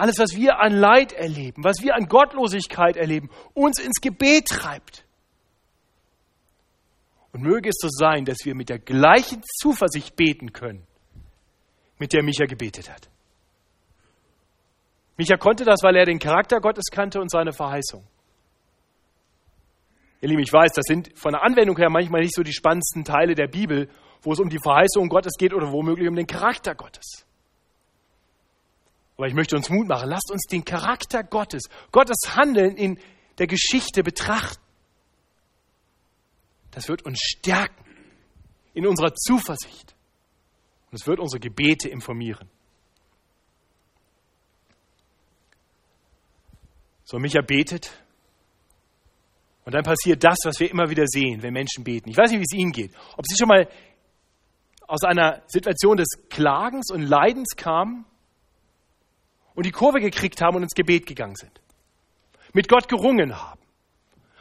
[0.00, 5.04] alles, was wir an Leid erleben, was wir an Gottlosigkeit erleben, uns ins Gebet treibt.
[7.32, 10.86] Und möge es so sein, dass wir mit der gleichen Zuversicht beten können,
[11.98, 13.08] mit der Micha gebetet hat.
[15.16, 18.04] Micha konnte das, weil er den Charakter Gottes kannte und seine Verheißung.
[20.22, 23.04] Ihr Lieben, ich weiß, das sind von der Anwendung her manchmal nicht so die spannendsten
[23.04, 23.88] Teile der Bibel,
[24.22, 27.26] wo es um die Verheißung Gottes geht oder womöglich um den Charakter Gottes.
[29.20, 30.08] Aber ich möchte uns Mut machen.
[30.08, 32.98] Lasst uns den Charakter Gottes, Gottes Handeln in
[33.36, 34.64] der Geschichte betrachten.
[36.70, 37.84] Das wird uns stärken
[38.72, 39.94] in unserer Zuversicht.
[40.90, 42.48] Und es wird unsere Gebete informieren.
[47.04, 47.92] So, Micha betet.
[49.66, 52.08] Und dann passiert das, was wir immer wieder sehen, wenn Menschen beten.
[52.08, 52.94] Ich weiß nicht, wie es Ihnen geht.
[53.18, 53.68] Ob Sie schon mal
[54.86, 58.06] aus einer Situation des Klagens und Leidens kamen
[59.60, 61.60] und die Kurve gekriegt haben und ins Gebet gegangen sind.
[62.54, 63.60] Mit Gott gerungen haben.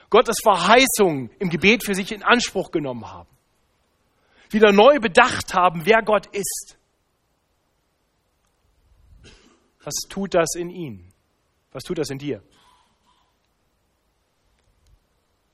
[0.10, 3.27] Gottes Verheißungen im Gebet für sich in Anspruch genommen haben.
[4.49, 6.77] Wieder neu bedacht haben, wer Gott ist.
[9.84, 11.12] Was tut das in ihnen?
[11.73, 12.41] Was tut das in dir?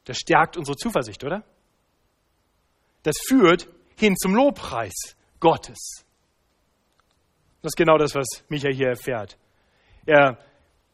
[0.03, 1.43] Das stärkt unsere Zuversicht, oder?
[3.01, 6.05] Das führt hin zum Lobpreis Gottes.
[7.63, 9.39] Das ist genau das, was Micha hier erfährt.
[10.05, 10.37] Er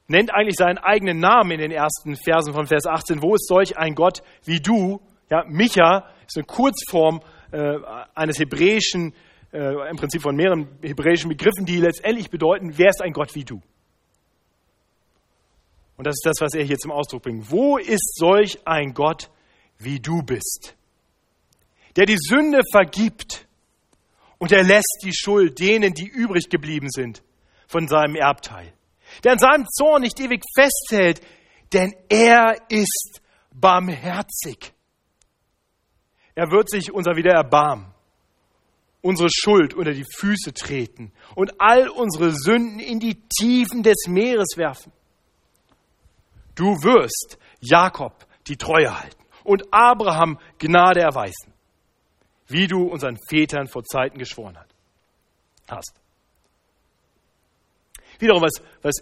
[0.07, 3.21] nennt eigentlich seinen eigenen Namen in den ersten Versen von Vers 18.
[3.21, 5.01] Wo ist solch ein Gott wie du?
[5.29, 7.21] Ja, Micha ist eine Kurzform
[7.51, 7.77] äh,
[8.13, 9.13] eines hebräischen,
[9.53, 13.43] äh, im Prinzip von mehreren hebräischen Begriffen, die letztendlich bedeuten, wer ist ein Gott wie
[13.43, 13.61] du?
[15.97, 17.51] Und das ist das, was er hier zum Ausdruck bringt.
[17.51, 19.29] Wo ist solch ein Gott
[19.77, 20.75] wie du bist?
[21.95, 23.47] Der die Sünde vergibt
[24.37, 27.21] und er lässt die Schuld denen, die übrig geblieben sind,
[27.67, 28.73] von seinem Erbteil
[29.23, 31.21] der an seinem Zorn nicht ewig festhält,
[31.73, 33.21] denn er ist
[33.53, 34.73] barmherzig.
[36.35, 37.93] Er wird sich unser wieder erbarmen.
[39.01, 44.57] unsere Schuld unter die Füße treten und all unsere Sünden in die Tiefen des Meeres
[44.57, 44.91] werfen.
[46.55, 48.13] Du wirst Jakob
[48.47, 51.53] die Treue halten und Abraham Gnade erweisen,
[52.47, 54.57] wie du unseren Vätern vor Zeiten geschworen
[55.67, 55.93] hast.
[58.21, 58.95] Wiederum, was, was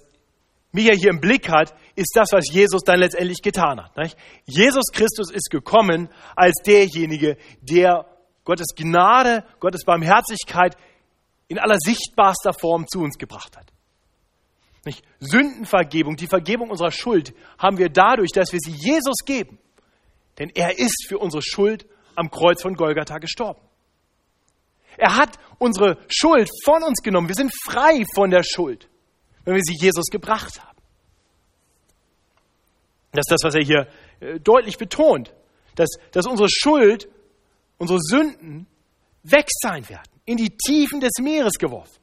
[0.71, 3.97] Micha hier im Blick hat, ist das, was Jesus dann letztendlich getan hat.
[3.97, 4.17] Nicht?
[4.45, 8.05] Jesus Christus ist gekommen als derjenige, der
[8.43, 10.75] Gottes Gnade, Gottes Barmherzigkeit
[11.47, 13.65] in aller sichtbarster Form zu uns gebracht hat.
[14.85, 15.03] Nicht?
[15.19, 19.59] Sündenvergebung, die Vergebung unserer Schuld haben wir dadurch, dass wir sie Jesus geben.
[20.37, 23.59] Denn er ist für unsere Schuld am Kreuz von Golgatha gestorben.
[24.97, 27.27] Er hat unsere Schuld von uns genommen.
[27.27, 28.89] Wir sind frei von der Schuld,
[29.49, 30.77] wenn wir sie Jesus gebracht haben.
[33.11, 33.87] Das ist das, was er hier
[34.19, 35.33] äh, deutlich betont,
[35.73, 37.09] dass, dass unsere Schuld,
[37.79, 38.67] unsere Sünden
[39.23, 41.99] weg sein werden, in die Tiefen des Meeres geworfen.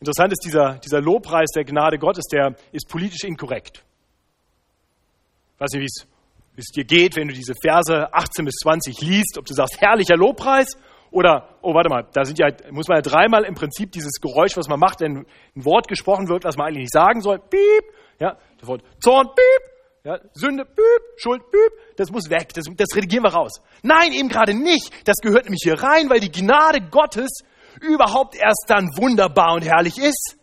[0.00, 3.84] Interessant ist dieser, dieser Lobpreis der Gnade Gottes, der ist politisch inkorrekt.
[5.54, 6.06] Ich weiß nicht,
[6.54, 9.78] wie es dir geht, wenn du diese Verse 18 bis 20 liest, ob du sagst,
[9.82, 10.78] herrlicher Lobpreis
[11.10, 14.56] oder, oh, warte mal, da sind ja, muss man ja dreimal im Prinzip dieses Geräusch,
[14.56, 17.84] was man macht, wenn ein Wort gesprochen wird, was man eigentlich nicht sagen soll, piep,
[18.20, 22.94] ja, das Wort Zorn, piep, ja, Sünde, piep, Schuld, piep, das muss weg, das, das
[22.94, 23.62] redigieren wir raus.
[23.82, 24.92] Nein, eben gerade nicht.
[25.06, 27.30] Das gehört nämlich hier rein, weil die Gnade Gottes
[27.80, 30.36] überhaupt erst dann wunderbar und herrlich ist.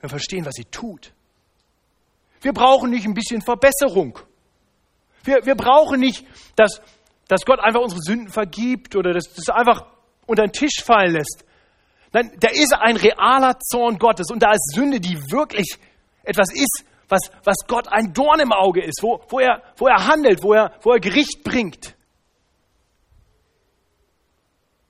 [0.00, 1.12] Wir verstehen, was sie tut.
[2.40, 4.18] Wir brauchen nicht ein bisschen Verbesserung.
[5.24, 6.82] Wir, wir brauchen nicht, dass,
[7.28, 9.86] dass Gott einfach unsere Sünden vergibt oder dass das einfach
[10.26, 11.44] unter den Tisch fallen lässt.
[12.12, 15.78] Nein, da ist ein realer Zorn Gottes und da ist Sünde, die wirklich
[16.24, 20.06] etwas ist, was, was Gott ein Dorn im Auge ist, wo, wo, er, wo er
[20.06, 21.94] handelt, wo er, wo er Gericht bringt.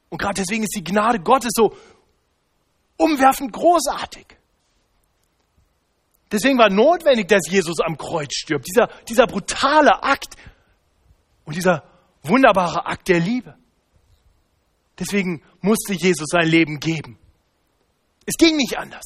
[0.09, 1.75] Und gerade deswegen ist die Gnade Gottes so
[2.97, 4.27] umwerfend großartig.
[6.31, 8.66] Deswegen war notwendig, dass Jesus am Kreuz stirbt.
[8.66, 10.37] Dieser, dieser brutale Akt
[11.45, 11.83] und dieser
[12.22, 13.56] wunderbare Akt der Liebe.
[14.98, 17.18] Deswegen musste Jesus sein Leben geben.
[18.26, 19.04] Es ging nicht anders.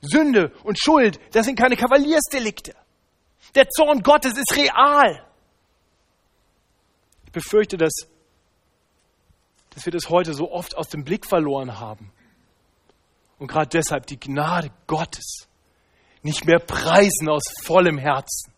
[0.00, 2.74] Sünde und Schuld, das sind keine Kavaliersdelikte.
[3.54, 5.26] Der Zorn Gottes ist real.
[7.24, 7.92] Ich befürchte, dass,
[9.70, 12.12] dass wir das heute so oft aus dem Blick verloren haben.
[13.38, 15.48] Und gerade deshalb die Gnade Gottes
[16.22, 18.51] nicht mehr preisen aus vollem Herzen.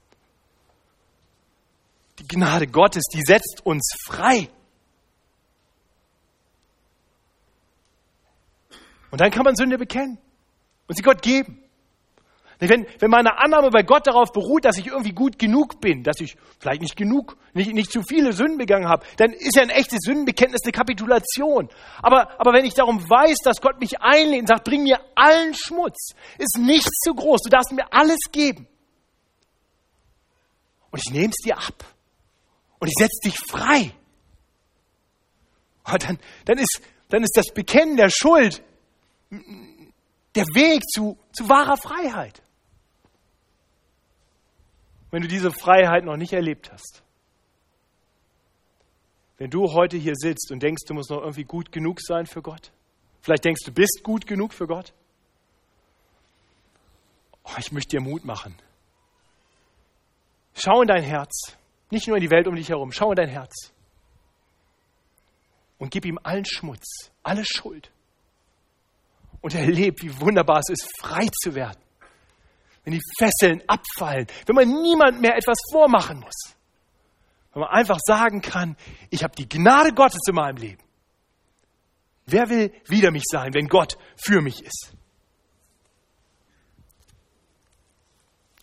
[2.18, 4.48] Die Gnade Gottes, die setzt uns frei.
[9.11, 10.18] Und dann kann man Sünde bekennen
[10.88, 11.64] und sie Gott geben.
[12.61, 16.20] Wenn, wenn meine Annahme bei Gott darauf beruht, dass ich irgendwie gut genug bin, dass
[16.20, 19.70] ich vielleicht nicht genug, nicht, nicht zu viele Sünden begangen habe, dann ist ja ein
[19.70, 21.68] echtes Sündenbekenntnis eine Kapitulation.
[22.00, 25.55] Aber, aber wenn ich darum weiß, dass Gott mich einlädt und sagt, bring mir allen
[25.55, 28.66] Schmutz, ist nichts zu groß, du darfst mir alles geben.
[30.90, 31.85] Und ich nehme es dir ab.
[32.78, 33.92] Und ich setze dich frei.
[35.84, 38.62] Und dann, dann, ist, dann ist das Bekennen der Schuld
[40.34, 42.42] der Weg zu, zu wahrer Freiheit.
[45.10, 47.02] Wenn du diese Freiheit noch nicht erlebt hast,
[49.37, 52.42] wenn du heute hier sitzt und denkst, du musst noch irgendwie gut genug sein für
[52.42, 52.72] Gott,
[53.20, 54.92] vielleicht denkst du, bist gut genug für Gott,
[57.44, 58.56] oh, ich möchte dir Mut machen.
[60.54, 61.56] Schau in dein Herz,
[61.94, 63.72] nicht nur in die Welt um dich herum, schau in dein Herz
[65.78, 67.90] und gib ihm allen Schmutz, alle Schuld
[69.40, 71.80] und erlebt, wie wunderbar es ist, frei zu werden.
[72.85, 76.54] Wenn die Fesseln abfallen, wenn man niemand mehr etwas vormachen muss.
[77.52, 78.76] Wenn man einfach sagen kann,
[79.11, 80.83] ich habe die Gnade Gottes in meinem Leben.
[82.26, 84.94] Wer will wider mich sein, wenn Gott für mich ist?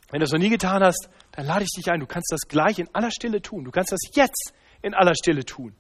[0.09, 1.99] Wenn du das noch nie getan hast, dann lade ich dich ein.
[1.99, 3.63] Du kannst das gleich in aller Stille tun.
[3.63, 5.75] Du kannst das jetzt in aller Stille tun.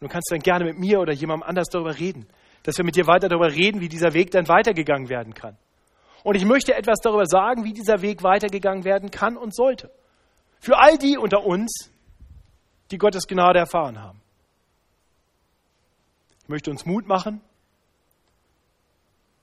[0.00, 2.26] Du kannst dann gerne mit mir oder jemandem anders darüber reden
[2.62, 5.56] dass wir mit dir weiter darüber reden, wie dieser Weg dann weitergegangen werden kann.
[6.22, 9.90] Und ich möchte etwas darüber sagen, wie dieser Weg weitergegangen werden kann und sollte.
[10.60, 11.90] Für all die unter uns,
[12.92, 14.20] die Gottes Gnade erfahren haben.
[16.42, 17.40] Ich möchte uns Mut machen,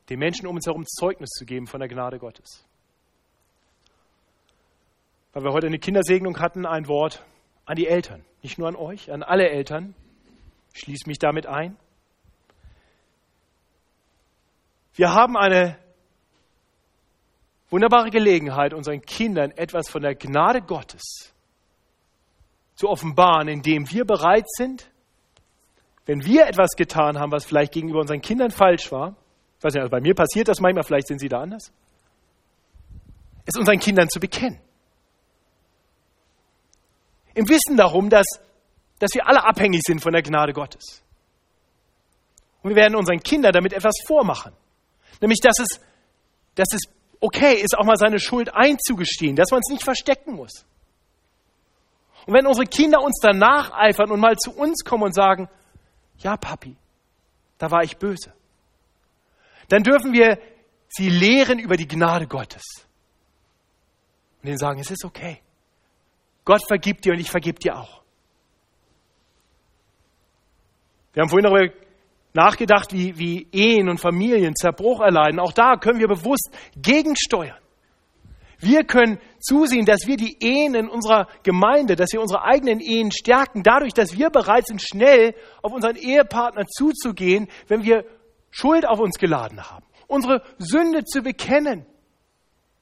[0.10, 2.66] den Menschen um uns herum Zeugnis zu geben von der Gnade Gottes.
[5.40, 7.24] Weil wir heute eine Kindersegnung hatten, ein Wort
[7.64, 8.26] an die Eltern.
[8.44, 9.96] Nicht nur an euch, an alle Eltern.
[10.74, 11.78] Ich schließe mich damit ein.
[14.96, 15.78] Wir haben eine
[17.70, 21.34] wunderbare Gelegenheit, unseren Kindern etwas von der Gnade Gottes
[22.76, 24.92] zu offenbaren, indem wir bereit sind,
[26.06, 29.16] wenn wir etwas getan haben, was vielleicht gegenüber unseren Kindern falsch war,
[29.62, 31.72] weiß nicht, also bei mir passiert das manchmal, vielleicht sind Sie da anders,
[33.46, 34.60] es unseren Kindern zu bekennen.
[37.40, 38.26] Im Wissen darum, dass,
[39.00, 41.02] dass wir alle abhängig sind von der Gnade Gottes.
[42.62, 44.52] Und wir werden unseren Kindern damit etwas vormachen.
[45.22, 45.80] Nämlich, dass es,
[46.56, 46.82] dass es
[47.22, 50.66] okay ist, auch mal seine Schuld einzugestehen, dass man es nicht verstecken muss.
[52.28, 55.48] Und wenn unsere Kinder uns dann nacheifern und mal zu uns kommen und sagen,
[56.18, 56.76] ja, Papi,
[57.58, 58.34] da war ich böse,
[59.70, 60.40] dann dürfen wir
[60.90, 62.64] sie lehren über die Gnade Gottes.
[64.44, 65.42] Und ihnen sagen, es ist okay.
[66.50, 68.02] Gott vergibt dir und ich vergib dir auch.
[71.14, 71.72] Wir haben vorhin darüber
[72.34, 75.40] nachgedacht, wie, wie Ehen und Familien Zerbruch erleiden.
[75.40, 77.60] Auch da können wir bewusst gegensteuern.
[78.58, 83.12] Wir können zusehen, dass wir die Ehen in unserer Gemeinde, dass wir unsere eigenen Ehen
[83.12, 88.06] stärken, dadurch, dass wir bereit sind, schnell auf unseren Ehepartner zuzugehen, wenn wir
[88.50, 89.86] Schuld auf uns geladen haben.
[90.08, 91.86] Unsere Sünde zu bekennen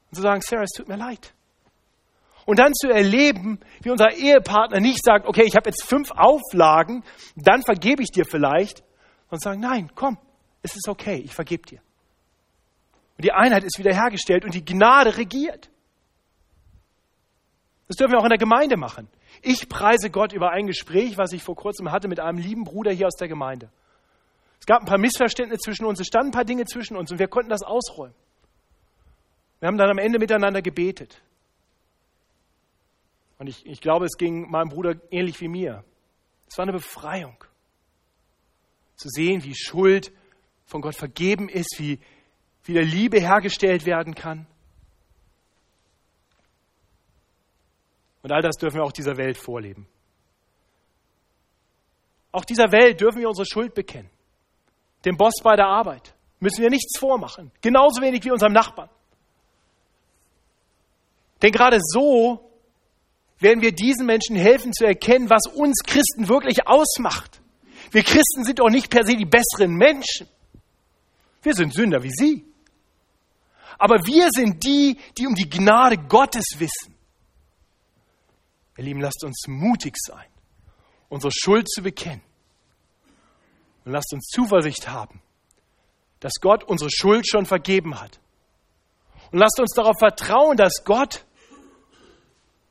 [0.10, 1.34] und zu sagen, Sarah, es tut mir leid.
[2.48, 7.04] Und dann zu erleben, wie unser Ehepartner nicht sagt, okay, ich habe jetzt fünf Auflagen,
[7.36, 8.86] dann vergebe ich dir vielleicht,
[9.30, 10.18] und sagen, nein, komm,
[10.62, 11.82] es ist okay, ich vergebe dir.
[13.18, 15.70] Und die Einheit ist wiederhergestellt und die Gnade regiert.
[17.90, 19.10] Das dürfen wir auch in der Gemeinde machen.
[19.42, 22.94] Ich preise Gott über ein Gespräch, was ich vor kurzem hatte mit einem lieben Bruder
[22.94, 23.70] hier aus der Gemeinde.
[24.62, 27.20] Es gab ein paar Missverständnisse zwischen uns, es standen ein paar Dinge zwischen uns und
[27.20, 28.16] wir konnten das ausräumen.
[29.60, 31.22] Wir haben dann am Ende miteinander gebetet.
[33.38, 35.84] Und ich, ich glaube, es ging meinem Bruder ähnlich wie mir.
[36.48, 37.44] Es war eine Befreiung
[38.96, 40.12] zu sehen, wie Schuld
[40.66, 42.00] von Gott vergeben ist, wie
[42.64, 44.48] wieder Liebe hergestellt werden kann.
[48.24, 49.88] Und all das dürfen wir auch dieser Welt vorleben.
[52.32, 54.10] Auch dieser Welt dürfen wir unsere Schuld bekennen.
[55.06, 57.52] Dem Boss bei der Arbeit müssen wir nichts vormachen.
[57.62, 58.90] Genauso wenig wie unserem Nachbarn.
[61.42, 62.47] Denn gerade so
[63.40, 67.42] werden wir diesen Menschen helfen zu erkennen, was uns Christen wirklich ausmacht.
[67.92, 70.28] Wir Christen sind doch nicht per se die besseren Menschen.
[71.44, 72.46] Wir sind Sünder wie Sie.
[73.78, 76.96] Aber wir sind die, die um die Gnade Gottes wissen.
[78.78, 80.26] Ihr Lieben, lasst uns mutig sein,
[81.10, 82.22] unsere Schuld zu bekennen.
[83.86, 85.22] Und lasst uns Zuversicht haben,
[86.20, 88.20] dass Gott unsere Schuld schon vergeben hat.
[89.32, 91.26] Und lasst uns darauf vertrauen, dass Gott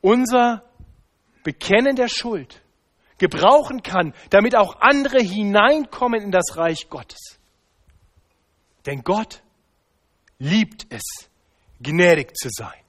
[0.00, 0.62] unser
[1.42, 2.62] Bekennen der Schuld
[3.18, 7.38] gebrauchen kann, damit auch andere hineinkommen in das Reich Gottes.
[8.84, 9.42] Denn Gott
[10.38, 11.02] liebt es,
[11.80, 12.80] gnädig zu sein.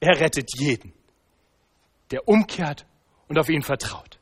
[0.00, 0.92] Er rettet jeden,
[2.10, 2.86] der umkehrt
[3.28, 4.18] und auf ihn vertraut.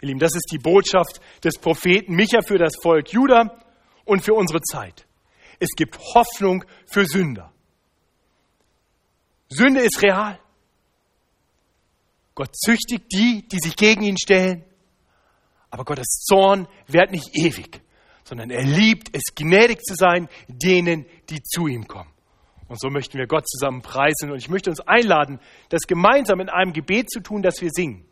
[0.00, 3.58] Ihr Lieben, das ist die Botschaft des Propheten Micha für das Volk Juda
[4.04, 5.06] und für unsere Zeit.
[5.60, 7.53] Es gibt Hoffnung für Sünder.
[9.54, 10.38] Sünde ist real.
[12.34, 14.64] Gott züchtigt die, die sich gegen ihn stellen.
[15.70, 17.80] Aber Gottes Zorn währt nicht ewig,
[18.24, 22.10] sondern er liebt es, gnädig zu sein denen, die zu ihm kommen.
[22.68, 24.30] Und so möchten wir Gott zusammen preisen.
[24.30, 25.38] Und ich möchte uns einladen,
[25.68, 28.04] das gemeinsam in einem Gebet zu tun, das wir singen.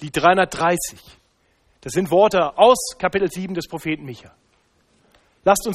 [0.00, 1.00] Lied 330.
[1.80, 4.34] Das sind Worte aus Kapitel 7 des Propheten Micha.
[5.44, 5.70] Lasst uns